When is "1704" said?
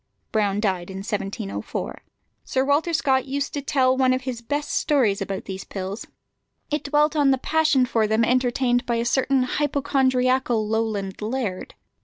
1.03-2.01